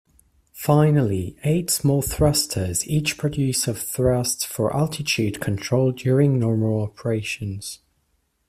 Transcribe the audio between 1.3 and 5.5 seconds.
eight small thrusters each produce of thrust for attitude